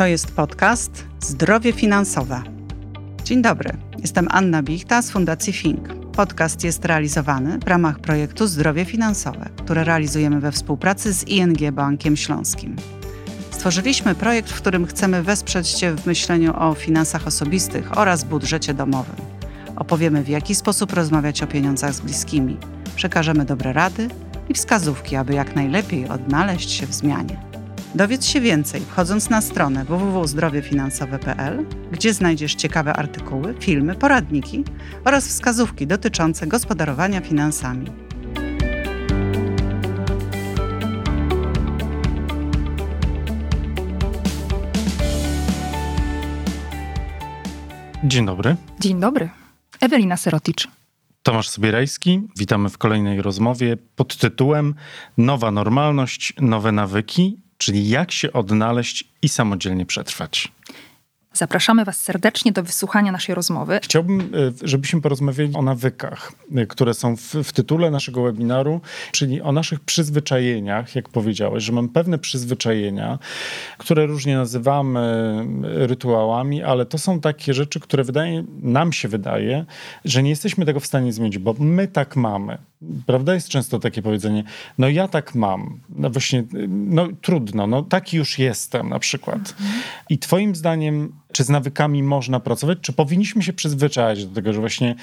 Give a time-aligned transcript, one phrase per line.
[0.00, 2.42] To jest podcast Zdrowie Finansowe.
[3.24, 5.94] Dzień dobry, jestem Anna Bichta z Fundacji Fink.
[5.94, 12.16] Podcast jest realizowany w ramach projektu Zdrowie Finansowe, które realizujemy we współpracy z ING Bankiem
[12.16, 12.76] Śląskim.
[13.50, 19.16] Stworzyliśmy projekt, w którym chcemy wesprzeć Cię w myśleniu o finansach osobistych oraz budżecie domowym.
[19.76, 22.56] Opowiemy, w jaki sposób rozmawiać o pieniądzach z bliskimi.
[22.96, 24.08] Przekażemy dobre rady
[24.48, 27.49] i wskazówki, aby jak najlepiej odnaleźć się w zmianie.
[27.94, 34.64] Dowiedz się więcej wchodząc na stronę www.zdrowiefinansowe.pl, gdzie znajdziesz ciekawe artykuły, filmy, poradniki
[35.04, 37.86] oraz wskazówki dotyczące gospodarowania finansami.
[48.04, 48.56] Dzień dobry.
[48.80, 49.28] Dzień dobry.
[49.80, 50.68] Ewelina Seroticz.
[51.22, 52.22] Tomasz Sobierajski.
[52.38, 54.74] Witamy w kolejnej rozmowie pod tytułem
[55.18, 60.48] Nowa normalność, nowe nawyki, czyli jak się odnaleźć i samodzielnie przetrwać.
[61.32, 63.80] Zapraszamy Was serdecznie do wysłuchania naszej rozmowy.
[63.82, 64.24] Chciałbym, e,
[64.62, 68.80] żebyśmy porozmawiali o nawykach, e, które są w, w, tytule naszego webinaru,
[69.12, 73.18] czyli o naszych przyzwyczajeniach, jak powiedziałeś, że mam pewne przyzwyczajenia,
[73.78, 79.64] które różnie nazywamy e, rytuałami, ale to są takie rzeczy, które wydaje, nam się wydaje,
[80.04, 82.58] że nie jesteśmy tego w stanie zmienić, bo my tak mamy.
[83.06, 83.34] Prawda?
[83.34, 84.44] Jest często takie powiedzenie,
[84.78, 89.38] no ja tak mam, no właśnie, no trudno, no taki już jestem na przykład.
[89.38, 89.82] Mhm.
[90.08, 94.60] I twoim zdaniem, czy z nawykami można pracować, czy powinniśmy się przyzwyczaić do tego, że
[94.60, 94.94] właśnie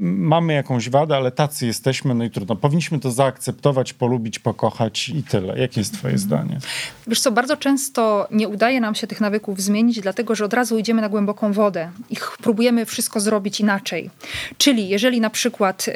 [0.00, 2.56] mamy jakąś wadę, ale tacy jesteśmy, no i trudno.
[2.56, 5.58] Powinniśmy to zaakceptować, polubić, pokochać i tyle.
[5.58, 6.58] Jakie jest twoje zdanie?
[7.06, 10.78] Wiesz co, bardzo często nie udaje nam się tych nawyków zmienić, dlatego że od razu
[10.78, 14.10] idziemy na głęboką wodę i próbujemy wszystko zrobić inaczej.
[14.58, 15.86] Czyli jeżeli na przykład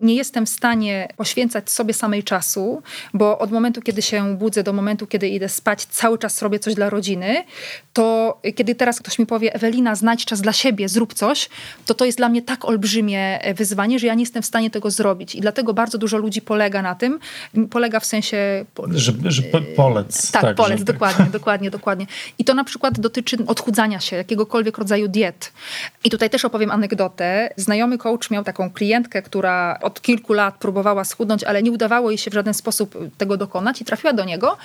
[0.00, 2.82] nie jestem w stanie poświęcać sobie samej czasu,
[3.14, 6.74] bo od momentu, kiedy się budzę do momentu, kiedy idę spać, cały czas robię coś
[6.74, 7.44] dla rodziny,
[7.92, 11.48] to kiedy teraz ktoś mi powie, Ewelina, znajdź czas dla siebie, zrób coś,
[11.86, 14.90] to to jest dla mnie tak olbrzymie wyzwanie, że ja nie jestem w stanie tego
[14.90, 15.34] zrobić.
[15.34, 17.18] I dlatego bardzo dużo ludzi polega na tym,
[17.70, 18.64] polega w sensie...
[18.90, 19.42] Że, że
[19.76, 20.32] polec.
[20.32, 22.06] Tak, tak polec, dokładnie, dokładnie, dokładnie.
[22.38, 25.52] I to na przykład dotyczy odchudzania się, jakiegokolwiek rodzaju diet.
[26.04, 27.50] I tutaj też opowiem anegdotę.
[27.56, 32.18] Znajomy coach miał taką klientkę, która od kilku lat próbowała schudnąć, ale nie udawało jej
[32.18, 34.56] się w żaden sposób tego dokonać i trafiła do niego.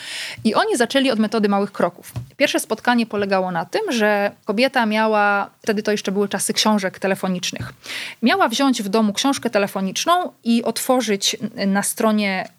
[0.43, 2.11] I oni zaczęli od metody małych kroków.
[2.37, 7.73] Pierwsze spotkanie polegało na tym, że kobieta miała, wtedy to jeszcze były czasy książek telefonicznych,
[8.21, 11.37] miała wziąć w domu książkę telefoniczną i otworzyć
[11.67, 12.49] na stronie,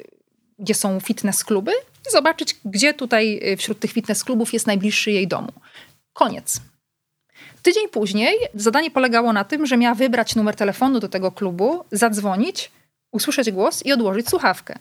[0.59, 1.72] gdzie są fitness kluby,
[2.09, 5.53] i zobaczyć, gdzie tutaj wśród tych fitness klubów jest najbliższy jej domu.
[6.12, 6.60] Koniec.
[7.62, 12.71] Tydzień później zadanie polegało na tym, że miała wybrać numer telefonu do tego klubu, zadzwonić,
[13.12, 14.78] usłyszeć głos i odłożyć słuchawkę.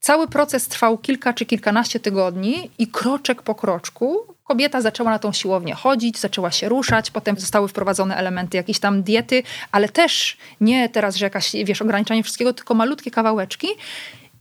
[0.00, 5.32] Cały proces trwał kilka czy kilkanaście tygodni i kroczek po kroczku kobieta zaczęła na tą
[5.32, 10.88] siłownię chodzić, zaczęła się ruszać, potem zostały wprowadzone elementy jakiejś tam diety, ale też nie
[10.88, 13.68] teraz, że jakaś, wiesz, ograniczanie wszystkiego, tylko malutkie kawałeczki.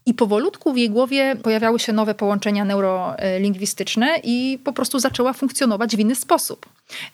[0.06, 5.96] I powolutku w jej głowie pojawiały się nowe połączenia neurolingwistyczne i po prostu zaczęła funkcjonować
[5.96, 6.66] w inny sposób.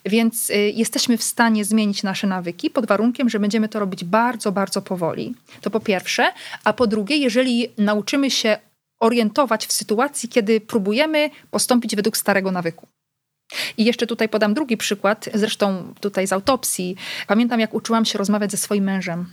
[0.06, 4.52] Więc y, jesteśmy w stanie zmienić nasze nawyki pod warunkiem, że będziemy to robić bardzo,
[4.52, 5.36] bardzo powoli.
[5.62, 6.34] To po pierwsze.
[6.64, 8.58] A po drugie, jeżeli nauczymy się
[9.00, 12.88] orientować w sytuacji, kiedy próbujemy postąpić według starego nawyku.
[13.78, 16.96] I jeszcze tutaj podam drugi przykład, zresztą tutaj z autopsji.
[17.28, 19.26] Pamiętam, jak uczyłam się rozmawiać ze swoim mężem.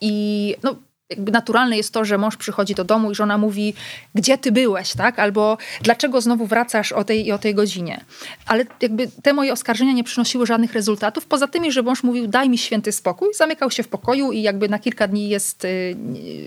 [0.00, 0.76] I no,
[1.10, 3.74] jakby naturalne jest to, że mąż przychodzi do domu i żona mówi,
[4.14, 5.18] gdzie ty byłeś, tak?
[5.18, 8.04] Albo dlaczego znowu wracasz o tej i o tej godzinie.
[8.46, 12.48] Ale jakby te moje oskarżenia nie przynosiły żadnych rezultatów, poza tymi, że mąż mówił, daj
[12.48, 15.96] mi święty spokój, zamykał się w pokoju i jakby na kilka dni jest y,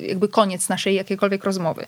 [0.07, 1.85] jakby koniec naszej jakiejkolwiek rozmowy.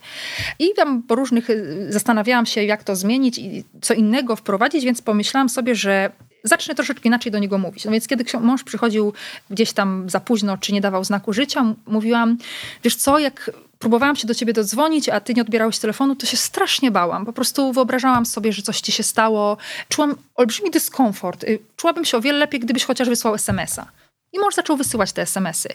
[0.59, 5.01] I tam po różnych, y, zastanawiałam się, jak to zmienić i co innego wprowadzić, więc
[5.01, 6.11] pomyślałam sobie, że
[6.45, 7.85] zacznę troszeczkę inaczej do niego mówić.
[7.85, 9.13] No więc kiedy mąż przychodził
[9.49, 12.37] gdzieś tam za późno, czy nie dawał znaku życia, mówiłam,
[12.83, 16.37] wiesz co, jak próbowałam się do ciebie dodzwonić, a ty nie odbierałeś telefonu, to się
[16.37, 17.25] strasznie bałam.
[17.25, 19.57] Po prostu wyobrażałam sobie, że coś ci się stało.
[19.89, 21.43] Czułam olbrzymi dyskomfort.
[21.43, 23.85] Y, czułabym się o wiele lepiej, gdybyś chociaż wysłał SMS-a.
[24.33, 25.69] I mąż zaczął wysyłać te SMS-y.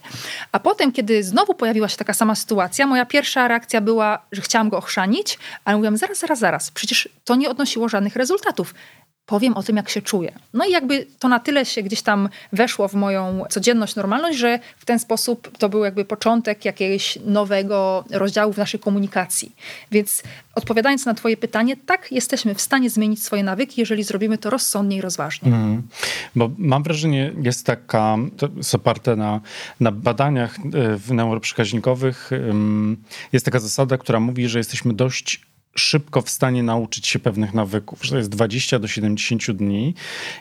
[0.53, 4.69] A potem, kiedy znowu pojawiła się taka sama sytuacja, moja pierwsza reakcja była, że chciałam
[4.69, 8.75] go ochrzanić, ale mówiłam, zaraz, zaraz, zaraz, przecież to nie odnosiło żadnych rezultatów
[9.31, 10.33] powiem o tym, jak się czuję.
[10.55, 14.59] No i jakby to na tyle się gdzieś tam weszło w moją codzienność, normalność, że
[14.79, 19.53] w ten sposób to był jakby początek jakiegoś nowego rozdziału w naszej komunikacji.
[19.91, 20.23] Więc
[20.55, 24.97] odpowiadając na Twoje pytanie, tak, jesteśmy w stanie zmienić swoje nawyki, jeżeli zrobimy to rozsądnie
[24.97, 25.49] i rozważnie.
[25.49, 25.83] Mm.
[26.35, 29.41] Bo mam wrażenie, jest taka, to jest oparte na,
[29.81, 30.59] na badaniach
[31.11, 32.31] e, neuroprzekaźnikowych,
[33.33, 38.05] jest taka zasada, która mówi, że jesteśmy dość szybko w stanie nauczyć się pewnych nawyków,
[38.05, 39.95] że to jest 20 do 70 dni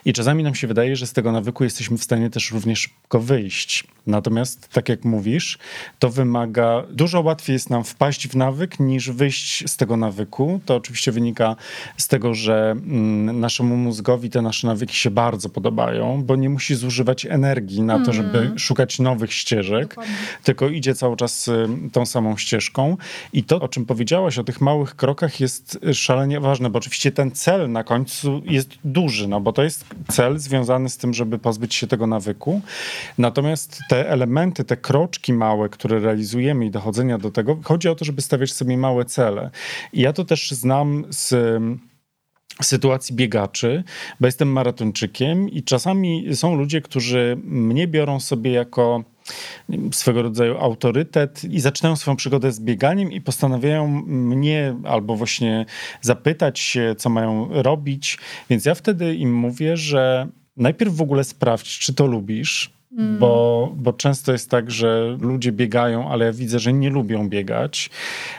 [0.04, 3.20] i czasami nam się wydaje, że z tego nawyku jesteśmy w stanie też również szybko
[3.20, 3.84] wyjść.
[4.06, 5.58] Natomiast, tak jak mówisz,
[5.98, 10.60] to wymaga, dużo łatwiej jest nam wpaść w nawyk niż wyjść z tego nawyku.
[10.66, 11.56] To oczywiście wynika
[11.96, 16.74] z tego, że mm, naszemu mózgowi te nasze nawyki się bardzo podobają, bo nie musi
[16.74, 18.58] zużywać energii na to, żeby mm.
[18.58, 20.14] szukać nowych ścieżek, Dokładnie.
[20.42, 22.96] tylko idzie cały czas y, tą samą ścieżką.
[23.32, 27.30] I to, o czym powiedziałaś, o tych małych krokach jest szalenie ważne, bo oczywiście ten
[27.30, 31.74] cel na końcu jest duży, no bo to jest cel związany z tym, żeby pozbyć
[31.74, 32.60] się tego nawyku.
[33.18, 38.04] Natomiast te elementy, te kroczki małe, które realizujemy i dochodzenia do tego, chodzi o to,
[38.04, 39.50] żeby stawiać sobie małe cele.
[39.92, 41.34] I ja to też znam z
[42.62, 43.84] sytuacji biegaczy,
[44.20, 49.04] bo jestem maratończykiem i czasami są ludzie, którzy mnie biorą sobie jako
[49.92, 55.66] swego rodzaju autorytet i zaczynają swoją przygodę z bieganiem i postanawiają mnie albo właśnie
[56.00, 58.18] zapytać się, co mają robić.
[58.50, 63.18] Więc ja wtedy im mówię, że najpierw w ogóle sprawdź, czy to lubisz, Mm.
[63.18, 67.90] Bo, bo często jest tak, że ludzie biegają, ale ja widzę, że nie lubią biegać.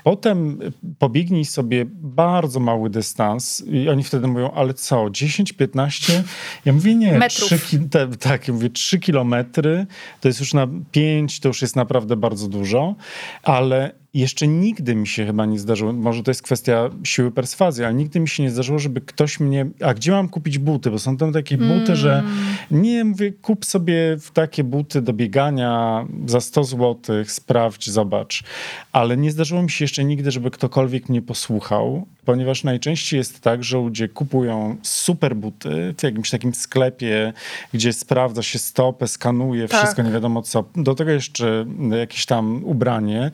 [0.03, 0.59] Potem
[0.99, 6.23] pobiegnij sobie bardzo mały dystans i oni wtedy mówią, ale co, 10, 15?
[6.65, 7.49] Ja mówię, nie, Metrów.
[7.49, 9.85] 3, te, tak, ja mówię 3 kilometry,
[10.21, 12.95] to jest już na 5, to już jest naprawdę bardzo dużo,
[13.43, 17.93] ale jeszcze nigdy mi się chyba nie zdarzyło, może to jest kwestia siły perswazji, ale
[17.93, 20.91] nigdy mi się nie zdarzyło, żeby ktoś mnie, a gdzie mam kupić buty?
[20.91, 21.79] Bo są tam takie mm.
[21.79, 22.81] buty, że mm.
[22.81, 28.43] nie, mówię, kup sobie takie buty do biegania za 100 zł, sprawdź, zobacz.
[28.91, 33.63] Ale nie zdarzyło mi się jeszcze nigdy, żeby ktokolwiek mnie posłuchał, ponieważ najczęściej jest tak,
[33.63, 37.33] że ludzie kupują super buty w jakimś takim sklepie,
[37.73, 39.79] gdzie sprawdza się stopę, skanuje, tak.
[39.79, 40.63] wszystko nie wiadomo co.
[40.75, 41.65] Do tego jeszcze
[41.99, 43.31] jakieś tam ubranie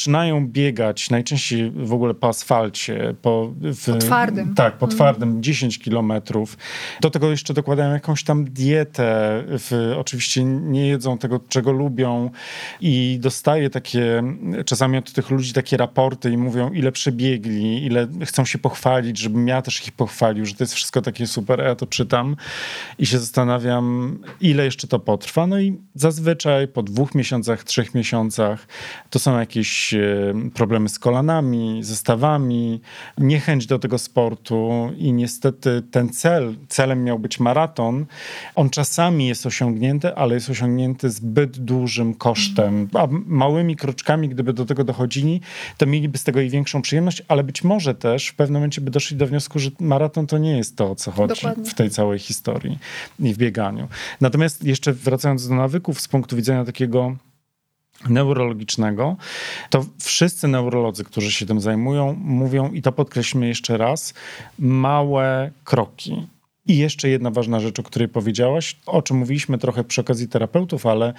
[0.00, 3.14] zaczynają biegać najczęściej w ogóle po asfalcie.
[3.22, 4.54] Po, w, po twardym.
[4.54, 4.96] Tak, po mhm.
[4.96, 6.56] twardym, 10 kilometrów.
[7.00, 9.42] Do tego jeszcze dokładają jakąś tam dietę.
[9.46, 12.30] W, oczywiście nie jedzą tego, czego lubią
[12.80, 14.22] i dostaje takie,
[14.66, 19.48] czasami od tych ludzi takie raporty i mówią, ile przebiegli, ile chcą się pochwalić, żebym
[19.48, 21.60] ja też ich pochwalił, że to jest wszystko takie super.
[21.60, 22.36] A ja to czytam
[22.98, 25.46] i się zastanawiam, ile jeszcze to potrwa.
[25.46, 28.66] No i zazwyczaj po dwóch miesiącach, trzech miesiącach
[29.10, 32.80] to są jakieś E, problemy z kolanami, zestawami,
[33.18, 38.06] niechęć do tego sportu i niestety ten cel, celem miał być maraton,
[38.54, 42.88] on czasami jest osiągnięty, ale jest osiągnięty zbyt dużym kosztem.
[42.94, 45.40] A małymi kroczkami, gdyby do tego dochodzili,
[45.78, 48.90] to mieliby z tego i większą przyjemność, ale być może też w pewnym momencie by
[48.90, 51.64] doszli do wniosku, że maraton to nie jest to, o co chodzi Dokładnie.
[51.64, 52.78] w tej całej historii
[53.20, 53.88] i w bieganiu.
[54.20, 57.16] Natomiast jeszcze wracając do nawyków z punktu widzenia takiego
[58.08, 59.16] neurologicznego,
[59.70, 64.14] to wszyscy neurolodzy, którzy się tym zajmują, mówią, i to podkreślmy jeszcze raz,
[64.58, 66.26] małe kroki.
[66.66, 70.86] I jeszcze jedna ważna rzecz, o której powiedziałaś, o czym mówiliśmy trochę przy okazji terapeutów,
[70.86, 71.14] ale,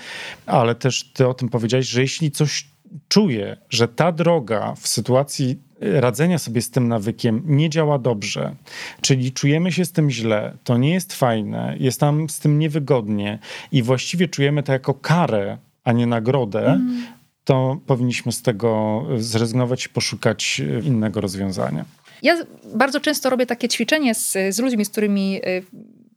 [0.45, 2.67] ale też ty o tym powiedziałaś, że jeśli coś
[3.07, 8.55] czuję, że ta droga w sytuacji radzenia sobie z tym nawykiem nie działa dobrze,
[9.01, 13.39] czyli czujemy się z tym źle, to nie jest fajne, jest nam z tym niewygodnie
[13.71, 17.05] i właściwie czujemy to jako karę a nie nagrodę, mm.
[17.43, 21.85] to powinniśmy z tego zrezygnować i poszukać innego rozwiązania.
[22.21, 22.35] Ja
[22.75, 25.63] bardzo często robię takie ćwiczenie z, z ludźmi, z którymi y,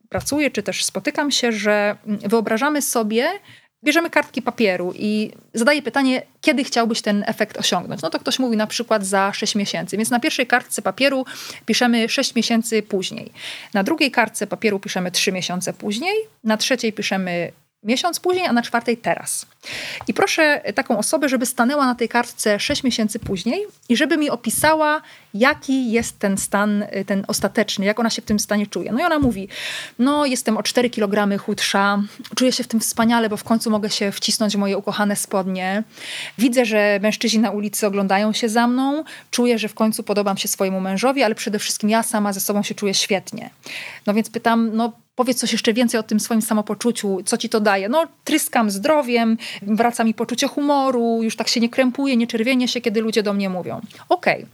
[0.09, 3.29] pracuję, czy też spotykam się, że wyobrażamy sobie,
[3.85, 8.03] bierzemy kartki papieru i zadaję pytanie, kiedy chciałbyś ten efekt osiągnąć.
[8.03, 9.97] No to ktoś mówi na przykład za 6 miesięcy.
[9.97, 11.25] Więc na pierwszej kartce papieru
[11.67, 13.33] piszemy 6 miesięcy później.
[13.75, 16.15] Na drugiej kartce papieru piszemy 3 miesiące później.
[16.45, 17.53] Na trzeciej piszemy
[17.85, 19.47] miesiąc później, a na czwartej teraz.
[20.09, 24.31] I proszę taką osobę, żeby stanęła na tej kartce 6 miesięcy później i żeby mi
[24.31, 25.03] opisała,
[25.35, 28.93] jaki jest ten stan, ten ostateczny, jak ona się w tym stanie czuje.
[28.93, 29.49] No i ona mówi,
[29.99, 32.03] no jestem o 4 kg chudsza,
[32.37, 35.83] czuję się w tym wspaniale, bo w końcu mogę się wcisnąć w moje ukochane spodnie.
[36.39, 40.49] Widzę, że mężczyźni na ulicy oglądają się za mną, czuję, że w końcu podobam się
[40.49, 43.51] swojemu mężowi, ale przede wszystkim ja sama ze sobą się czuję świetnie.
[44.07, 47.61] No więc pytam, no Powiedz coś jeszcze więcej o tym swoim samopoczuciu, co ci to
[47.61, 47.89] daje.
[47.89, 52.81] No, tryskam zdrowiem, wraca mi poczucie humoru, już tak się nie krępuję, nie czerwienię się,
[52.81, 53.81] kiedy ludzie do mnie mówią.
[54.09, 54.47] Okej, okay.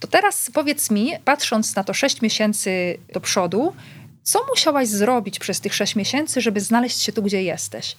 [0.00, 3.72] to teraz powiedz mi, patrząc na to 6 miesięcy do przodu,
[4.28, 7.96] Co musiałaś zrobić przez tych sześć miesięcy, żeby znaleźć się tu, gdzie jesteś?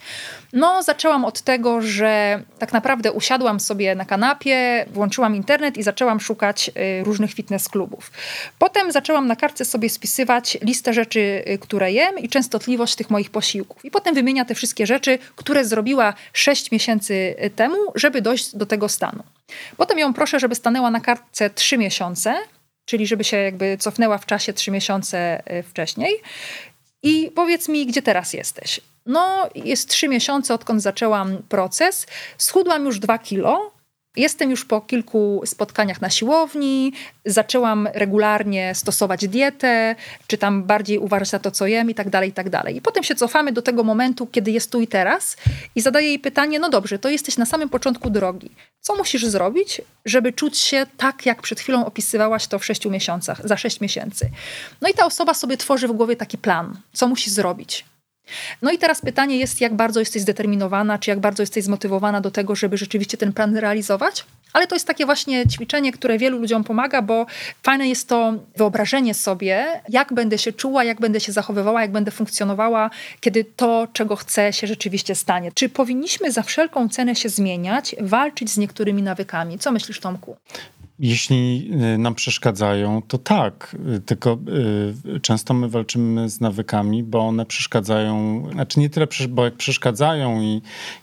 [0.54, 6.20] No, zaczęłam od tego, że tak naprawdę usiadłam sobie na kanapie, włączyłam internet i zaczęłam
[6.20, 6.72] szukać
[7.02, 8.12] y, różnych fitness klubów.
[8.60, 13.30] Potem zaczęłam na kartce sobie spisywać listę rzeczy, y, które jem i częstotliwość tych moich
[13.30, 13.86] posiłków.
[13.86, 18.66] I potem wymienia te wszystkie rzeczy, które zrobiła sześć miesięcy y, temu, żeby dojść do
[18.66, 19.24] tego stanu.
[19.78, 22.36] Potem ją proszę, żeby stanęła na kartce trzy miesiące
[22.90, 26.22] czyli żeby się jakby cofnęła w czasie trzy miesiące e, wcześniej.
[27.04, 28.82] I powiedz mi, gdzie teraz jesteś?
[29.06, 32.08] No, jest trzy miesiące, odkąd zaczęłam proces.
[32.38, 33.72] Schudłam już dwa kilo,
[34.20, 36.94] Jestem już po kilku spotkaniach na siłowni,
[37.26, 39.96] zaczęłam regularnie stosować dietę,
[40.28, 42.76] czy tam bardziej uważać na to, co jem i tak dalej, i tak dalej.
[42.76, 45.38] I potem się cofamy do tego momentu, kiedy jest tu i teraz
[45.76, 48.52] i zadaję jej pytanie, no dobrze, to jesteś na samym początku drogi.
[48.82, 53.48] Co musisz zrobić, żeby czuć się tak, jak przed chwilą opisywałaś to w sześciu miesiącach,
[53.48, 54.30] za sześć miesięcy?
[54.82, 57.86] No i ta osoba sobie tworzy w głowie taki plan, co musi zrobić.
[58.62, 62.32] No i teraz pytanie jest, jak bardzo jesteś zdeterminowana, czy jak bardzo jesteś zmotywowana do
[62.32, 64.26] tego, żeby rzeczywiście ten plan realizować?
[64.54, 67.26] Ale to jest takie właśnie ćwiczenie, które wielu ludziom pomaga, bo
[67.64, 72.12] fajne jest to wyobrażenie sobie, jak będę się czuła, jak będę się zachowywała, jak będę
[72.12, 75.52] funkcjonowała, kiedy to, czego chcę, się rzeczywiście stanie.
[75.52, 79.60] Czy powinniśmy za wszelką cenę się zmieniać, walczyć z niektórymi nawykami?
[79.60, 80.38] Co myślisz, Tomku?
[81.00, 83.76] Jeśli y, nam przeszkadzają, to tak.
[83.96, 84.38] Y, tylko
[85.16, 90.42] y, często my walczymy z nawykami, bo one przeszkadzają, znaczy nie tyle, bo jak przeszkadzają
[90.42, 90.62] i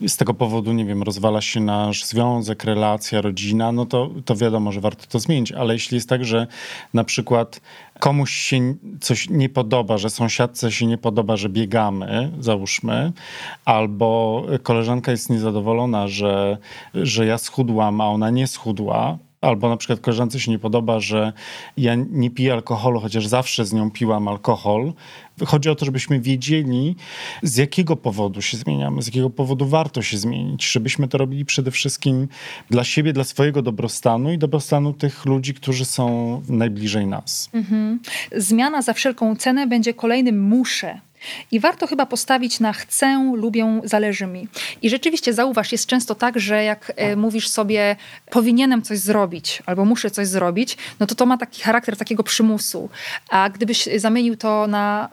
[0.08, 4.72] z tego powodu, nie wiem, rozwala się nasz związek, relacja, rodzina, no to, to wiadomo,
[4.72, 5.52] że warto to zmienić.
[5.52, 6.46] Ale jeśli jest tak, że
[6.94, 7.60] na przykład
[8.00, 13.12] komuś się coś nie podoba, że sąsiadce się nie podoba, że biegamy, załóżmy,
[13.64, 16.58] albo koleżanka jest niezadowolona, że,
[16.94, 21.32] że ja schudłam, a ona nie schudła, Albo na przykład koleżance się nie podoba, że
[21.76, 24.92] ja nie piję alkoholu, chociaż zawsze z nią piłam alkohol.
[25.46, 26.96] Chodzi o to, żebyśmy wiedzieli,
[27.42, 31.70] z jakiego powodu się zmieniamy, z jakiego powodu warto się zmienić, żebyśmy to robili przede
[31.70, 32.28] wszystkim
[32.70, 37.50] dla siebie, dla swojego dobrostanu i dobrostanu tych ludzi, którzy są najbliżej nas.
[37.52, 38.00] Mhm.
[38.36, 41.00] Zmiana za wszelką cenę będzie kolejnym muszę
[41.50, 44.48] i warto chyba postawić na chcę, lubię, zależy mi.
[44.82, 47.96] I rzeczywiście zauważ, jest często tak, że jak e, mówisz sobie
[48.30, 52.88] powinienem coś zrobić albo muszę coś zrobić, no to to ma taki charakter takiego przymusu.
[53.30, 55.08] A gdybyś zamienił to na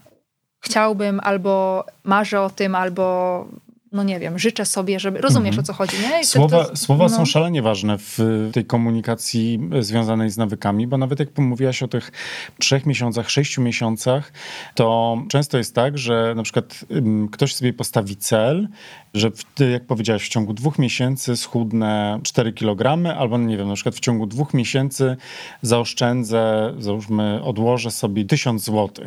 [0.60, 3.48] chciałbym albo marzę o tym, albo
[3.93, 5.21] no nie wiem, życzę sobie, żeby.
[5.21, 5.63] Rozumiesz mhm.
[5.63, 6.25] o co chodzi, nie?
[6.25, 7.09] słowa to, słowa no.
[7.09, 8.19] są szalenie ważne w
[8.53, 12.12] tej komunikacji związanej z nawykami, bo nawet jak mówiłaś o tych
[12.59, 14.33] trzech miesiącach, sześciu miesiącach,
[14.75, 16.85] to często jest tak, że na przykład
[17.31, 18.67] ktoś sobie postawi cel,
[19.13, 23.75] że w, jak powiedziałeś, w ciągu dwóch miesięcy schudnę 4 kg, albo nie wiem, na
[23.75, 25.17] przykład w ciągu dwóch miesięcy
[25.62, 29.05] zaoszczędzę, załóżmy, odłożę sobie 1000 zł.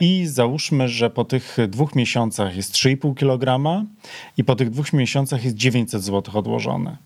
[0.00, 3.60] I załóżmy, że po tych dwóch miesiącach jest 3,5 kg
[4.36, 6.96] i po tych dwóch miesiącach jest 900 zł odłożone.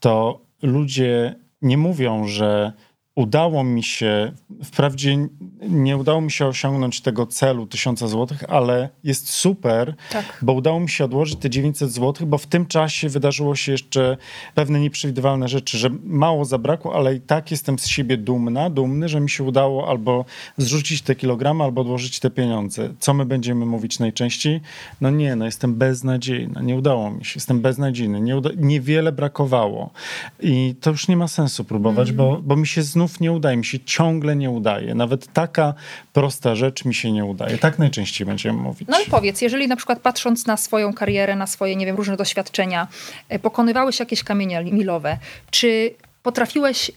[0.00, 2.72] To ludzie nie mówią, że
[3.14, 4.32] udało mi się,
[4.64, 5.28] wprawdzie
[5.68, 10.38] nie udało mi się osiągnąć tego celu 1000 zł, ale jest super, tak.
[10.42, 14.16] bo udało mi się odłożyć te 900 zł, bo w tym czasie wydarzyło się jeszcze
[14.54, 19.20] pewne nieprzewidywalne rzeczy, że mało zabrakło, ale i tak jestem z siebie dumna, dumny, że
[19.20, 20.24] mi się udało albo
[20.56, 22.94] zrzucić te kilogramy, albo odłożyć te pieniądze.
[22.98, 24.60] Co my będziemy mówić najczęściej?
[25.00, 29.90] No nie, no jestem beznadziejna, nie udało mi się, jestem beznadziejny, nie uda- niewiele brakowało.
[30.40, 32.16] I to już nie ma sensu próbować, mm.
[32.16, 34.94] bo, bo mi się znów znów nie udaje, mi się ciągle nie udaje.
[34.94, 35.74] Nawet taka
[36.12, 37.58] prosta rzecz mi się nie udaje.
[37.58, 38.88] Tak najczęściej będziemy mówić.
[38.88, 42.16] No ale powiedz, jeżeli na przykład patrząc na swoją karierę, na swoje, nie wiem, różne
[42.16, 42.88] doświadczenia,
[43.28, 45.18] e, pokonywałeś jakieś kamienie milowe,
[45.50, 46.90] czy potrafiłeś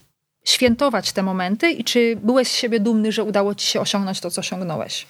[0.43, 4.31] świętować te momenty i czy byłeś z siebie dumny, że udało ci się osiągnąć to,
[4.31, 5.07] co osiągnąłeś?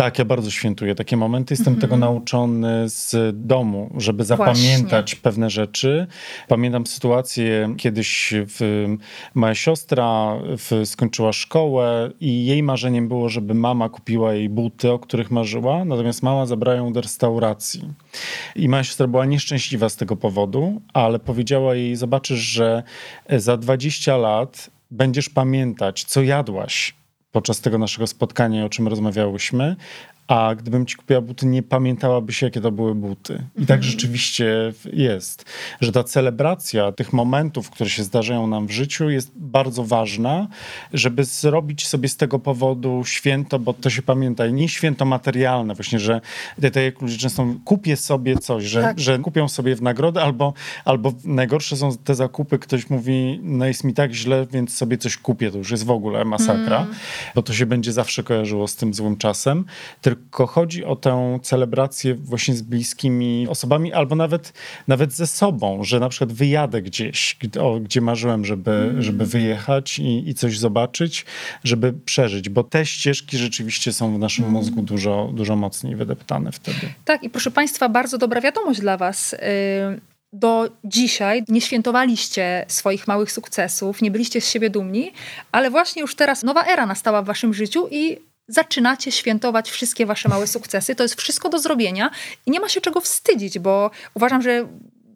[0.00, 1.54] Tak, ja bardzo świętuję takie momenty.
[1.54, 1.80] Jestem mm -hmm.
[1.80, 5.22] tego nauczony z domu, żeby zapamiętać Właśnie.
[5.22, 6.06] pewne rzeczy.
[6.48, 8.86] Pamiętam sytuację, kiedyś w,
[9.34, 14.98] moja siostra w, skończyła szkołę i jej marzeniem było, żeby mama kupiła jej buty, o
[14.98, 17.88] których marzyła, natomiast mama zabrała ją do restauracji.
[18.56, 22.82] I moja siostra była nieszczęśliwa z tego powodu, ale powiedziała jej, zobaczysz, że
[23.30, 26.99] za 20 lat będziesz pamiętać, co jadłaś
[27.32, 29.76] podczas tego naszego spotkania, o czym rozmawiałyśmy,
[30.30, 33.34] a gdybym ci kupiła buty, nie pamiętałabyś, jakie to były buty.
[33.56, 33.82] I tak mhm.
[33.82, 35.44] rzeczywiście jest,
[35.80, 40.48] że ta celebracja tych momentów, które się zdarzają nam w życiu, jest bardzo ważna,
[40.92, 45.98] żeby zrobić sobie z tego powodu święto, bo to się pamięta, nie święto materialne, właśnie,
[45.98, 46.20] że
[46.62, 49.00] tak jak ludzie często kupię sobie coś, że, tak.
[49.00, 50.52] że kupią sobie w nagrodę, albo,
[50.84, 55.16] albo najgorsze są te zakupy, ktoś mówi, no jest mi tak źle, więc sobie coś
[55.16, 56.94] kupię, to już jest w ogóle masakra, mm.
[57.34, 59.64] bo to się będzie zawsze kojarzyło z tym złym czasem,
[60.00, 64.52] tylko chodzi o tę celebrację właśnie z bliskimi osobami, albo nawet,
[64.88, 69.02] nawet ze sobą, że na przykład wyjadę gdzieś, o, gdzie marzyłem, żeby, mm.
[69.02, 71.26] żeby wyjechać i, i coś zobaczyć,
[71.64, 74.56] żeby przeżyć, bo te ścieżki rzeczywiście są w naszym mm.
[74.56, 76.80] mózgu dużo, dużo mocniej wydeptane wtedy.
[77.04, 79.32] Tak, i proszę Państwa, bardzo dobra wiadomość dla Was.
[79.32, 85.12] Yy do dzisiaj nie świętowaliście swoich małych sukcesów, nie byliście z siebie dumni,
[85.52, 88.18] ale właśnie już teraz nowa era nastała w waszym życiu i
[88.48, 90.94] zaczynacie świętować wszystkie wasze małe sukcesy.
[90.94, 92.10] To jest wszystko do zrobienia
[92.46, 94.68] i nie ma się czego wstydzić, bo uważam, że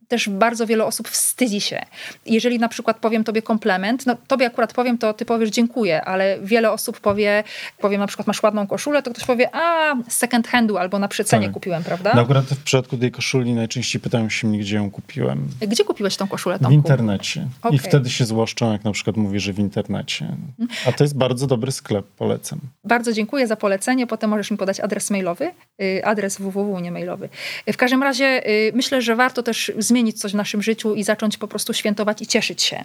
[0.08, 1.80] też bardzo wiele osób wstydzi się.
[2.26, 6.38] Jeżeli na przykład powiem tobie komplement, no tobie akurat powiem, to ty powiesz dziękuję, ale
[6.42, 7.44] wiele osób powie,
[7.78, 11.46] powiem na przykład masz ładną koszulę, to ktoś powie, a second handu albo na przecenie
[11.46, 11.54] tak.
[11.54, 12.12] kupiłem, prawda?
[12.14, 15.48] No akurat w przypadku tej koszuli najczęściej pytają się mnie, gdzie ją kupiłem.
[15.60, 16.70] Gdzie kupiłeś tą koszulę, Tomku?
[16.70, 17.48] W internecie.
[17.62, 17.76] Okay.
[17.76, 20.36] I wtedy się złoszczą, jak na przykład mówi, że w internecie.
[20.86, 22.58] A to jest bardzo dobry sklep, polecam.
[22.84, 25.50] Bardzo dziękuję za polecenie, potem możesz mi podać adres mailowy,
[25.82, 27.28] y, adres www, nie mailowy.
[27.72, 31.04] W każdym razie y, myślę, że warto też zmienić zmienić coś w naszym życiu i
[31.04, 32.84] zacząć po prostu świętować i cieszyć się.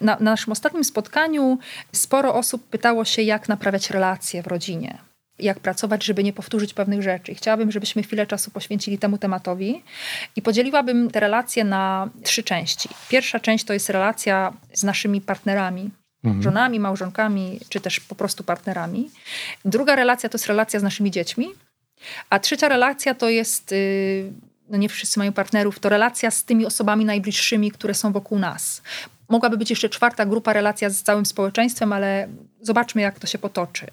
[0.00, 1.58] Na, na naszym ostatnim spotkaniu
[1.92, 4.98] sporo osób pytało się, jak naprawiać relacje w rodzinie
[5.38, 7.34] jak pracować, żeby nie powtórzyć pewnych rzeczy.
[7.34, 9.82] chciałabym, żebyśmy chwilę czasu poświęcili temu tematowi
[10.36, 12.88] i podzieliłabym te relacje na trzy części.
[13.08, 15.90] Pierwsza część to jest relacja z naszymi partnerami,
[16.24, 16.42] mhm.
[16.42, 19.10] żonami, małżonkami, czy też po prostu partnerami.
[19.64, 21.46] Druga relacja to jest relacja z naszymi dziećmi,
[22.30, 24.32] a trzecia relacja to jest yy,
[24.74, 28.82] no nie wszyscy mają partnerów, to relacja z tymi osobami najbliższymi, które są wokół nas.
[29.34, 32.28] Mogłaby być jeszcze czwarta grupa, relacja z całym społeczeństwem, ale
[32.62, 33.86] zobaczmy, jak to się potoczy.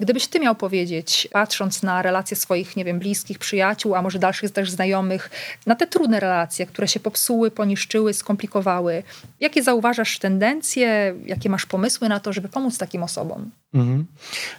[0.00, 4.50] Gdybyś ty miał powiedzieć, patrząc na relacje swoich, nie wiem, bliskich, przyjaciół, a może dalszych
[4.50, 5.30] też znajomych,
[5.66, 9.02] na te trudne relacje, które się popsuły, poniszczyły, skomplikowały,
[9.40, 13.50] jakie zauważasz tendencje, jakie masz pomysły na to, żeby pomóc takim osobom?
[13.74, 14.06] Mhm.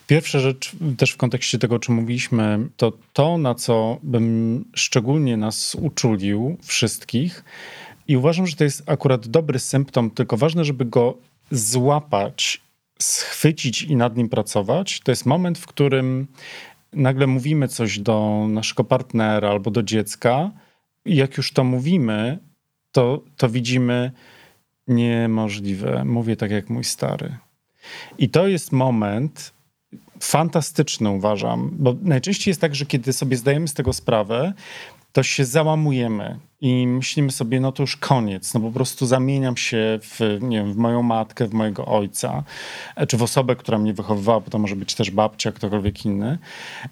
[0.08, 5.38] Pierwsza rzecz, też w kontekście tego, o czym mówiliśmy, to to, na co bym szczególnie
[5.38, 7.44] nas uczulił, wszystkich,
[8.12, 11.18] i uważam, że to jest akurat dobry symptom, tylko ważne, żeby go
[11.52, 12.62] złapać,
[13.00, 15.00] schwycić i nad nim pracować.
[15.00, 16.28] To jest moment, w którym
[16.94, 20.52] nagle mówimy coś do naszego partnera albo do dziecka,
[21.06, 22.40] i jak już to mówimy,
[22.92, 24.12] to, to widzimy
[24.88, 26.06] niemożliwe.
[26.06, 27.38] Mówię tak jak mój stary.
[28.18, 29.54] I to jest moment
[30.20, 34.54] fantastyczny, uważam, bo najczęściej jest tak, że kiedy sobie zdajemy z tego sprawę,
[35.14, 40.00] to się załamujemy i myślimy sobie, no to już koniec, no po prostu zamieniam się
[40.02, 42.44] w, nie wiem, w moją matkę, w mojego ojca,
[42.96, 46.38] e, czy w osobę, która mnie wychowywała, bo to może być też babcia, ktokolwiek inny.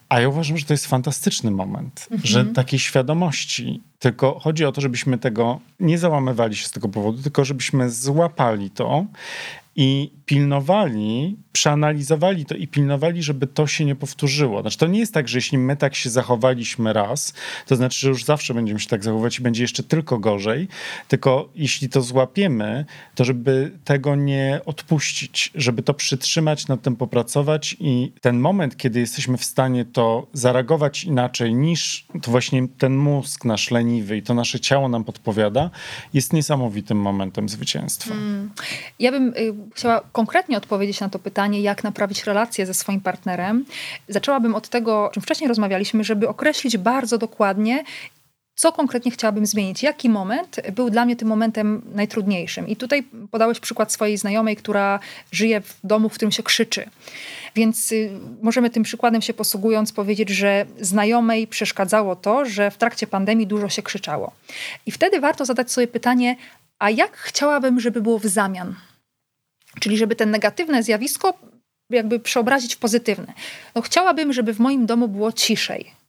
[0.10, 2.28] A ja uważam, że to jest fantastyczny moment, mhm.
[2.28, 7.24] że takiej świadomości, tylko chodzi o to, żebyśmy tego nie załamywali się z tego powodu,
[7.24, 9.06] tylko żebyśmy złapali to
[9.82, 14.62] i pilnowali, przeanalizowali to i pilnowali, żeby to się nie powtórzyło.
[14.62, 17.34] Znaczy, to nie jest tak, że jeśli my tak się zachowaliśmy raz,
[17.68, 20.68] to znaczy, że już zawsze będziemy się tak zachowywać i będzie jeszcze tylko gorzej.
[21.08, 27.76] Tylko jeśli to złapiemy, to żeby tego nie odpuścić, żeby to przytrzymać, nad tym popracować
[27.80, 33.46] i ten moment, kiedy jesteśmy w stanie to zareagować inaczej niż to właśnie ten mózg
[33.46, 35.70] nasz leniwy i to nasze ciało nam podpowiada,
[36.13, 38.13] jest niesamowitym momentem zwycięstwa.
[38.13, 38.50] Mm.
[39.00, 43.66] Ja bym y, chciała konkretnie odpowiedzieć na to pytanie, jak naprawić relacje ze swoim partnerem,
[44.08, 47.84] zaczęłabym od tego, o czym wcześniej rozmawialiśmy, żeby określić bardzo dokładnie,
[48.60, 49.84] co konkretnie chciałabym zmienić?
[49.84, 52.68] Jaki moment był dla mnie tym momentem najtrudniejszym?
[52.68, 55.00] I tutaj podałeś przykład swojej znajomej, która
[55.32, 56.90] żyje w domu, w którym się krzyczy.
[57.56, 63.08] Więc y, możemy tym przykładem się posługując powiedzieć, że znajomej przeszkadzało to, że w trakcie
[63.08, 64.32] pandemii dużo się krzyczało.
[64.86, 66.36] I wtedy warto zadać sobie pytanie,
[66.80, 68.76] a jak chciałabym, żeby było w zamian?
[69.80, 71.34] Czyli żeby ten negatywne zjawisko
[71.90, 73.34] jakby przeobrazić w pozytywne.
[73.76, 76.00] No, chciałabym, żeby w moim domu było ciszej.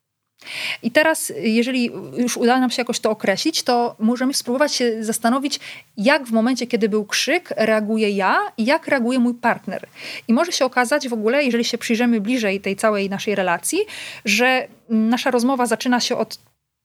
[0.82, 5.60] I teraz, jeżeli już uda nam się jakoś to określić, to możemy spróbować się zastanowić,
[5.96, 9.88] jak w momencie, kiedy był krzyk, reaguję ja i jak reaguje mój partner.
[10.28, 13.78] I może się okazać w ogóle, jeżeli się przyjrzymy bliżej tej całej naszej relacji,
[14.24, 16.38] że nasza rozmowa zaczyna się od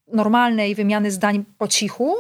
[0.08, 2.16] normalnej wymiany zdań po cichu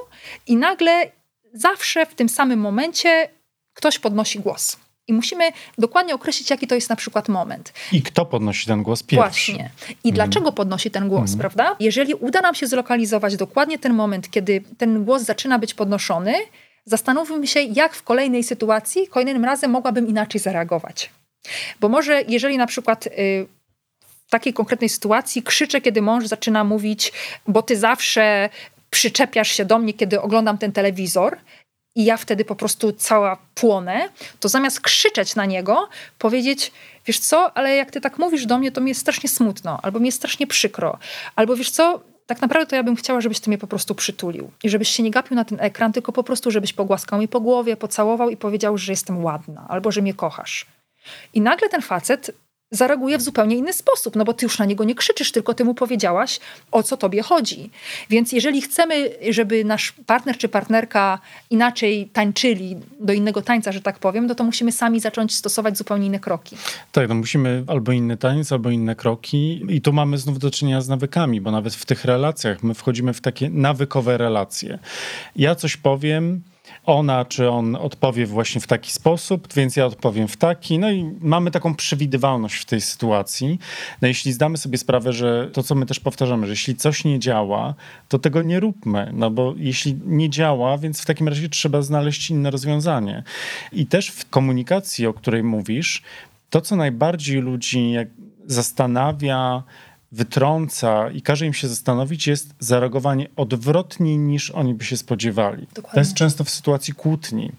[0.47, 1.11] i nagle
[1.53, 3.29] zawsze w tym samym momencie
[3.75, 4.77] ktoś podnosi głos.
[5.07, 7.73] I musimy dokładnie określić, jaki to jest na przykład moment.
[7.91, 9.51] I kto podnosi ten głos pierwszy.
[9.51, 9.71] Właśnie.
[10.03, 10.15] I mm.
[10.15, 11.39] dlaczego podnosi ten głos, mm.
[11.39, 11.75] prawda?
[11.79, 16.33] Jeżeli uda nam się zlokalizować dokładnie ten moment, kiedy ten głos zaczyna być podnoszony,
[16.85, 21.09] zastanówmy się, jak w kolejnej sytuacji, kolejnym razem mogłabym inaczej zareagować.
[21.79, 23.05] Bo może, jeżeli na przykład.
[23.05, 23.47] Yy,
[24.27, 27.11] w takiej konkretnej sytuacji krzyczę, kiedy mąż zaczyna mówić,
[27.47, 28.49] bo ty zawsze
[28.89, 31.37] przyczepiasz się do mnie, kiedy oglądam ten telewizor,
[31.95, 36.71] i ja wtedy po prostu cała płonę, to zamiast krzyczeć na niego, powiedzieć:
[37.05, 39.99] Wiesz co, ale jak ty tak mówisz do mnie, to mi jest strasznie smutno, albo
[39.99, 40.97] mi jest strasznie przykro,
[41.35, 44.51] albo wiesz co, tak naprawdę to ja bym chciała, żebyś ty mnie po prostu przytulił
[44.63, 47.41] i żebyś się nie gapił na ten ekran, tylko po prostu, żebyś pogłaskał mi po
[47.41, 50.65] głowie, pocałował i powiedział, że jestem ładna, albo że mnie kochasz.
[51.33, 52.31] I nagle ten facet
[52.71, 55.65] zareaguje w zupełnie inny sposób, no bo ty już na niego nie krzyczysz, tylko ty
[55.65, 56.39] mu powiedziałaś,
[56.71, 57.69] o co tobie chodzi.
[58.09, 63.99] Więc jeżeli chcemy, żeby nasz partner czy partnerka inaczej tańczyli do innego tańca, że tak
[63.99, 66.57] powiem, no to musimy sami zacząć stosować zupełnie inne kroki.
[66.91, 70.81] Tak, no musimy albo inny taniec, albo inne kroki i tu mamy znów do czynienia
[70.81, 74.79] z nawykami, bo nawet w tych relacjach my wchodzimy w takie nawykowe relacje.
[75.35, 76.41] Ja coś powiem,
[76.85, 80.79] ona czy on odpowie właśnie w taki sposób, więc ja odpowiem w taki.
[80.79, 83.59] No i mamy taką przewidywalność w tej sytuacji.
[84.01, 87.19] No jeśli zdamy sobie sprawę, że to, co my też powtarzamy, że jeśli coś nie
[87.19, 87.73] działa,
[88.09, 92.29] to tego nie róbmy, no bo jeśli nie działa, więc w takim razie trzeba znaleźć
[92.29, 93.23] inne rozwiązanie.
[93.71, 96.01] I też w komunikacji, o której mówisz,
[96.49, 97.93] to, co najbardziej ludzi
[98.45, 99.63] zastanawia,
[100.11, 105.67] wytrąca i każe im się zastanowić, jest zareagowanie odwrotniej niż oni by się spodziewali.
[105.67, 105.93] Dokładnie.
[105.93, 107.51] To jest często w sytuacji kłótni,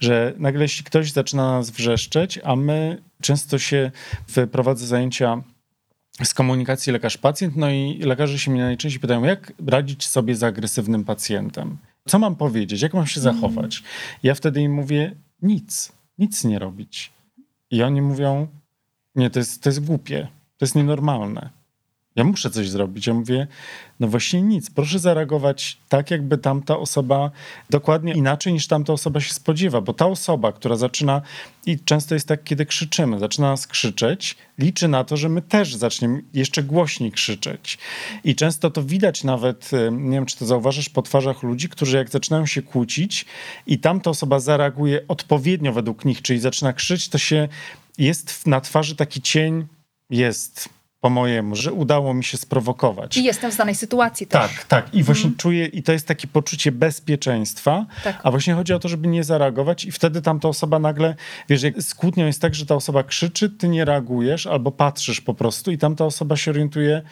[0.00, 3.90] że nagle jeśli ktoś zaczyna nas wrzeszczeć, a my często się
[4.52, 5.42] prowadzę zajęcia
[6.24, 11.04] z komunikacji lekarz-pacjent, no i lekarze się mnie najczęściej pytają, jak radzić sobie z agresywnym
[11.04, 11.76] pacjentem?
[12.08, 12.82] Co mam powiedzieć?
[12.82, 13.36] Jak mam się mhm.
[13.36, 13.82] zachować?
[14.22, 17.12] Ja wtedy im mówię, nic, nic nie robić.
[17.70, 18.46] I oni mówią,
[19.14, 21.57] nie, to jest, to jest głupie, to jest nienormalne.
[22.18, 23.06] Ja muszę coś zrobić.
[23.06, 23.46] Ja mówię,
[24.00, 24.70] no właśnie nic.
[24.70, 27.30] Proszę zareagować tak, jakby tamta osoba
[27.70, 31.22] dokładnie inaczej niż tamta osoba się spodziewa, bo ta osoba, która zaczyna,
[31.66, 35.74] i często jest tak, kiedy krzyczymy, zaczyna nas krzyczeć, liczy na to, że my też
[35.74, 37.78] zaczniemy jeszcze głośniej krzyczeć.
[38.24, 42.10] I często to widać nawet, nie wiem, czy to zauważysz po twarzach ludzi, którzy jak
[42.10, 43.24] zaczynają się kłócić
[43.66, 47.48] i tamta osoba zareaguje odpowiednio według nich, czyli zaczyna krzyczeć, to się
[47.98, 49.66] jest na twarzy taki cień,
[50.10, 53.16] jest po mojemu, że udało mi się sprowokować.
[53.16, 54.40] I jestem w danej sytuacji też.
[54.40, 54.94] Tak, tak.
[54.94, 55.36] I właśnie mm.
[55.36, 58.20] czuję, i to jest takie poczucie bezpieczeństwa, tak.
[58.22, 61.14] a właśnie chodzi o to, żeby nie zareagować i wtedy tamta osoba nagle,
[61.48, 65.20] wiesz, jak z kłótnią jest tak, że ta osoba krzyczy, ty nie reagujesz albo patrzysz
[65.20, 67.02] po prostu i tamta osoba się orientuje,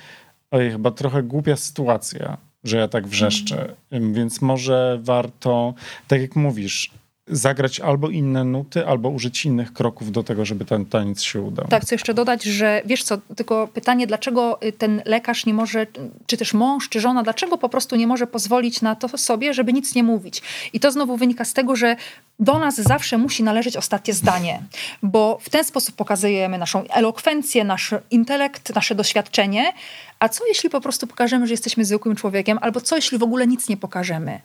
[0.50, 4.14] oj, chyba trochę głupia sytuacja, że ja tak wrzeszczę, mm.
[4.14, 5.74] więc może warto,
[6.08, 6.90] tak jak mówisz,
[7.28, 11.68] zagrać albo inne nuty, albo użyć innych kroków do tego, żeby ten taniec się udał.
[11.68, 15.86] Tak, chcę jeszcze dodać, że wiesz co, tylko pytanie, dlaczego y, ten lekarz nie może,
[16.26, 19.72] czy też mąż, czy żona, dlaczego po prostu nie może pozwolić na to sobie, żeby
[19.72, 20.42] nic nie mówić.
[20.72, 21.96] I to znowu wynika z tego, że
[22.38, 24.62] do nas zawsze musi należeć ostatnie zdanie,
[25.02, 29.72] bo w ten sposób pokazujemy naszą elokwencję, nasz intelekt, nasze doświadczenie.
[30.18, 33.46] A co jeśli po prostu pokażemy, że jesteśmy zwykłym człowiekiem, albo co jeśli w ogóle
[33.46, 34.40] nic nie pokażemy?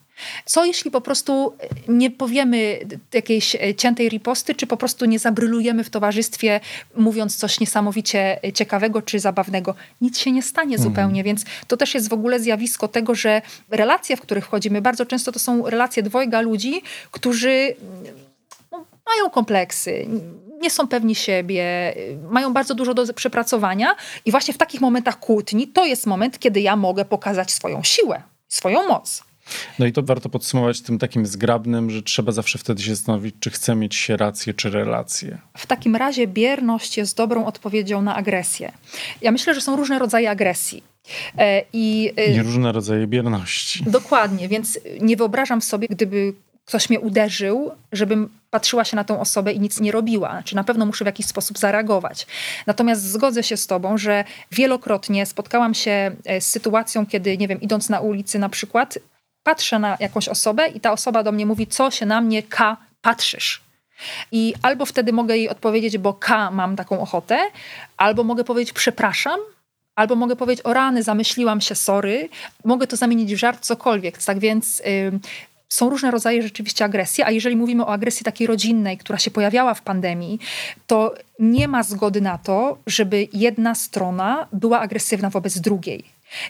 [0.46, 1.54] Co jeśli po prostu
[1.88, 2.80] nie powiemy
[3.14, 6.60] jakiejś ciętej riposty, czy po prostu nie zabrylujemy w towarzystwie,
[6.96, 9.76] mówiąc coś niesamowicie ciekawego czy zabawnego?
[10.02, 10.90] Nic się nie stanie mhm.
[10.90, 15.06] zupełnie, więc to też jest w ogóle zjawisko tego, że relacje, w których wchodzimy, bardzo
[15.06, 16.82] często to są relacje dwojga ludzi,
[17.12, 17.76] którzy
[19.06, 20.08] mają kompleksy,
[20.62, 21.94] nie są pewni siebie,
[22.30, 26.62] mają bardzo dużo do przepracowania i właśnie w takich momentach kłótni to jest moment, kiedy
[26.62, 29.24] ja mogę pokazać swoją siłę, swoją moc.
[29.80, 33.50] No i to warto podsumować tym takim zgrabnym, że trzeba zawsze wtedy się zastanowić, czy
[33.50, 35.38] chce mieć się rację, czy relację.
[35.58, 38.72] W takim razie bierność jest dobrą odpowiedzią na agresję.
[39.22, 40.84] Ja myślę, że są różne rodzaje agresji.
[41.38, 43.84] E, I, e, I różne rodzaje bierności.
[43.88, 46.34] Dokładnie, więc nie wyobrażam sobie, gdyby
[46.72, 50.32] ktoś mnie uderzył, żebym patrzyła się na tą osobę i nic nie robiła.
[50.32, 52.28] Znaczy na pewno muszę w jakiś sposób zareagować.
[52.68, 57.62] Natomiast zgodzę się z tobą, że wielokrotnie spotkałam się e, z sytuacją, kiedy, nie wiem,
[57.62, 59.00] idąc na ulicy na przykład,
[59.44, 62.78] patrzę na jakąś osobę i ta osoba do mnie mówi, co się na mnie, K,
[63.02, 63.62] patrzysz.
[64.32, 67.40] I albo wtedy mogę jej odpowiedzieć, bo K, mam taką ochotę,
[67.98, 69.40] albo mogę powiedzieć, przepraszam,
[69.96, 72.30] albo mogę powiedzieć, o rany, zamyśliłam się, sorry.
[72.66, 74.24] Mogę to zamienić w żart, cokolwiek.
[74.24, 74.82] Tak więc
[75.72, 79.74] są różne rodzaje rzeczywiście agresji, a jeżeli mówimy o agresji takiej rodzinnej, która się pojawiała
[79.74, 80.40] w pandemii,
[80.88, 86.04] to nie ma zgody na to, żeby jedna strona była agresywna wobec drugiej.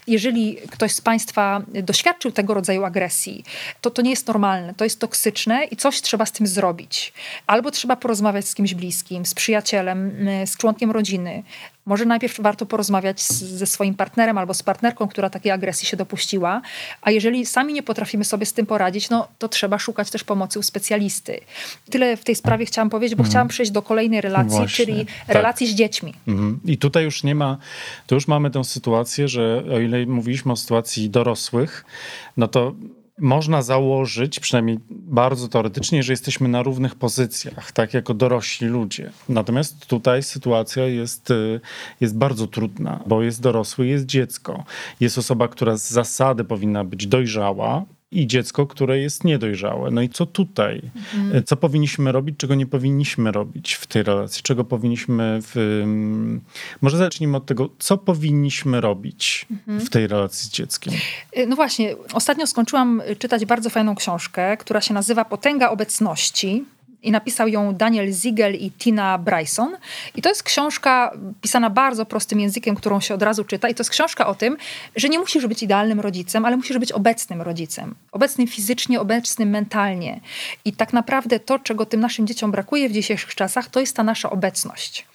[0.08, 3.44] Jeżeli ktoś z Państwa doświadczył tego rodzaju agresji,
[3.82, 7.14] to to nie jest normalne, to jest toksyczne i coś trzeba z tym zrobić.
[7.48, 10.12] Albo trzeba porozmawiać z kimś bliskim, z przyjacielem,
[10.46, 11.44] z członkiem rodziny,
[11.86, 15.98] może najpierw warto porozmawiać z, ze swoim partnerem albo z partnerką, która takiej agresji się
[15.98, 16.62] dopuściła,
[17.02, 20.60] a jeżeli sami nie potrafimy sobie z tym poradzić, no to trzeba szukać też pomocy
[20.60, 21.40] u specjalisty.
[21.90, 23.30] Tyle w tej sprawie chciałam powiedzieć, bo mm.
[23.30, 25.36] chciałam przejść do kolejnej relacji, Właśnie, czyli tak.
[25.36, 26.14] relacji z dziećmi.
[26.28, 26.60] Mm.
[26.66, 27.58] I tutaj już nie ma,
[28.08, 31.86] to już mamy tę sytuację, że o ile mówiliśmy o sytuacji dorosłych,
[32.38, 32.74] no to
[33.22, 39.12] można założyć, przynajmniej bardzo teoretycznie, że jesteśmy na równych pozycjach, tak jako dorośli ludzie.
[39.30, 41.60] Natomiast tutaj sytuacja jest, y,
[42.02, 44.64] jest bardzo trudna, bo jest dorosły, jest dziecko.
[45.00, 49.92] Jest osoba, która z zasady powinna być dojrzała, i dziecko, które jest niedojrzałe.
[49.92, 50.82] No i co tutaj?
[50.96, 51.44] Mhm.
[51.44, 54.44] Co powinniśmy robić, czego nie powinniśmy robić w tej relacji?
[54.44, 55.84] Czego powinniśmy w...
[56.82, 59.80] Może zacznijmy od tego, co powinniśmy robić mhm.
[59.80, 60.94] w tej relacji z dzieckiem?
[61.38, 66.66] Y, no właśnie, ostatnio skończyłam czytać bardzo fajną książkę, która się nazywa Potęga obecności
[67.04, 69.78] i napisał ją Daniel Ziegel i Tina Bryson.
[70.16, 71.12] I to jest książka
[71.42, 73.70] pisana bardzo prostym językiem, którą się od razu czyta.
[73.70, 74.58] I to jest książka o tym,
[74.96, 77.96] że nie musisz być idealnym rodzicem, ale musisz być obecnym rodzicem.
[78.12, 80.20] Obecnym fizycznie, obecnym mentalnie.
[80.66, 84.04] I tak naprawdę to, czego tym naszym dzieciom brakuje w dzisiejszych czasach, to jest ta
[84.04, 85.11] nasza obecność.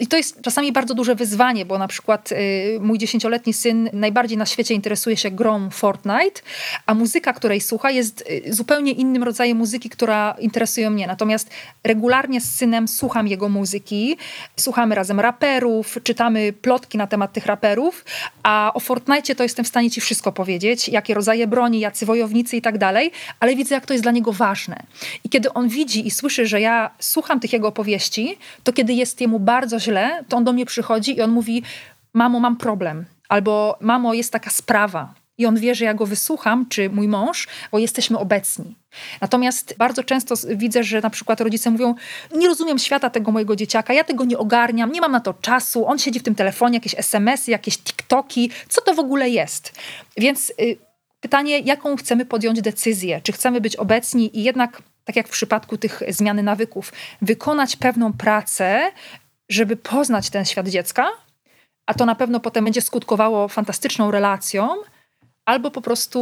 [0.00, 4.38] I to jest czasami bardzo duże wyzwanie, bo na przykład y, mój dziesięcioletni syn najbardziej
[4.38, 6.40] na świecie interesuje się grą Fortnite,
[6.86, 11.06] a muzyka, której słucha, jest y, zupełnie innym rodzajem muzyki, która interesuje mnie.
[11.06, 11.50] Natomiast
[11.84, 14.16] regularnie z synem słucham jego muzyki,
[14.56, 18.04] słuchamy razem raperów, czytamy plotki na temat tych raperów,
[18.42, 22.56] a o Fortnite to jestem w stanie ci wszystko powiedzieć, jakie rodzaje broni, jacy wojownicy
[22.56, 24.82] i tak dalej, ale widzę, jak to jest dla niego ważne.
[25.24, 29.20] I kiedy on widzi i słyszy, że ja słucham tych jego opowieści, to kiedy jest
[29.20, 31.62] jemu bardzo bardzo źle, to on do mnie przychodzi i on mówi:
[32.12, 33.04] Mamo, mam problem.
[33.28, 35.14] Albo mamo, jest taka sprawa.
[35.38, 38.76] I on wie, że ja go wysłucham, czy mój mąż, bo jesteśmy obecni.
[39.20, 41.94] Natomiast bardzo często widzę, że na przykład rodzice mówią:
[42.36, 45.86] Nie rozumiem świata tego mojego dzieciaka, ja tego nie ogarniam, nie mam na to czasu,
[45.86, 49.72] on siedzi w tym telefonie, jakieś SMS-y, jakieś TikToki, co to w ogóle jest?
[50.16, 50.76] Więc y,
[51.20, 53.20] pytanie, jaką chcemy podjąć decyzję?
[53.22, 58.12] Czy chcemy być obecni i jednak tak jak w przypadku tych zmiany nawyków, wykonać pewną
[58.12, 58.92] pracę,
[59.54, 61.06] żeby poznać ten świat dziecka,
[61.86, 64.68] a to na pewno potem będzie skutkowało fantastyczną relacją,
[65.44, 66.20] albo po prostu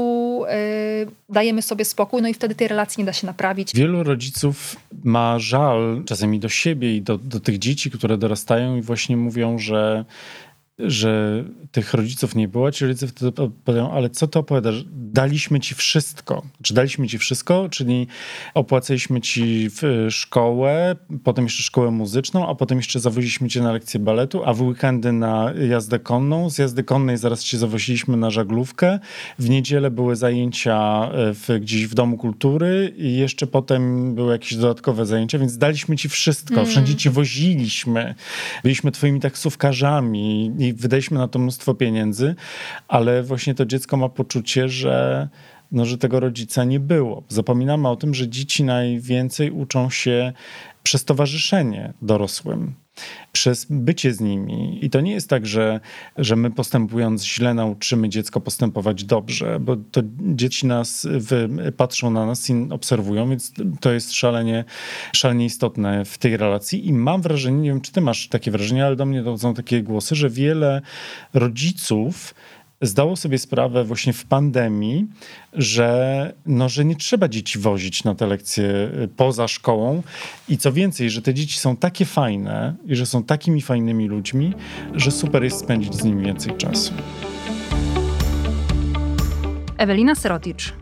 [1.07, 3.75] yy, dajemy sobie spokój, no i wtedy tej relacji nie da się naprawić.
[3.75, 8.83] Wielu rodziców ma żal czasami do siebie i do, do tych dzieci, które dorastają i
[8.83, 10.05] właśnie mówią, że
[10.87, 14.85] że tych rodziców nie było, ci rodzice wtedy opowiadają, ale co to opowiadasz?
[14.93, 16.43] Daliśmy ci wszystko.
[16.63, 17.69] Czy daliśmy ci wszystko?
[17.71, 18.07] Czyli
[18.55, 19.71] opłacaliśmy ci
[20.11, 24.63] szkołę, potem jeszcze szkołę muzyczną, a potem jeszcze zawoziliśmy cię na lekcję baletu, a w
[24.63, 26.51] weekendy na jazdę konną.
[26.51, 28.99] Z jazdy konnej zaraz cię zawoziliśmy na żaglówkę.
[29.39, 34.55] W niedzielę były zajęcia e, w, gdzieś w Domu Kultury i jeszcze potem były jakieś
[34.55, 36.55] dodatkowe zajęcia, więc daliśmy ci wszystko.
[36.55, 36.67] Mm.
[36.67, 38.15] Wszędzie cię woziliśmy.
[38.63, 42.35] Byliśmy twoimi taksówkarzami i wydaliśmy na to mnóstwo pieniędzy,
[42.89, 45.29] ale właśnie to dziecko ma poczucie, że
[45.73, 47.23] no, że tego rodzica nie było.
[47.29, 50.33] Zapominamy o tym, że dzieci najwięcej uczą się
[50.83, 52.75] przez towarzyszenie dorosłym,
[53.33, 54.85] przez bycie z nimi.
[54.85, 55.81] I to nie jest tak, że,
[56.17, 61.09] że my postępując źle nauczymy dziecko postępować dobrze, bo to dzieci nas
[61.77, 64.65] patrzą na nas i obserwują, więc to jest szalenie,
[65.13, 66.87] szalenie istotne w tej relacji.
[66.87, 69.83] I mam wrażenie, nie wiem czy ty masz takie wrażenie, ale do mnie dochodzą takie
[69.83, 70.83] głosy, że wiele
[71.35, 72.35] rodziców
[72.83, 75.07] zdało sobie sprawę właśnie w pandemii,
[75.53, 80.03] że, no, że nie trzeba dzieci wozić na te lekcje y, poza szkołą
[80.49, 84.55] i co więcej, że te dzieci są takie fajne i że są takimi fajnymi ludźmi,
[84.95, 86.93] że super jest spędzić z nimi więcej czasu.
[89.79, 90.73] Ewelina Seroticz.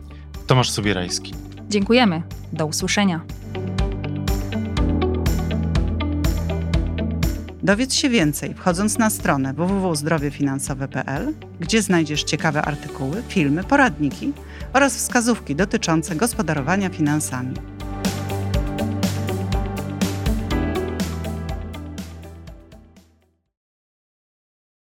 [0.47, 1.33] Tomasz Sobierajski.
[1.69, 2.21] Dziękujemy.
[2.53, 3.21] Do usłyszenia.
[7.63, 14.33] Dowiedz się więcej wchodząc na stronę www.zdrowiefinansowe.pl, gdzie znajdziesz ciekawe artykuły, filmy, poradniki
[14.73, 17.53] oraz wskazówki dotyczące gospodarowania finansami.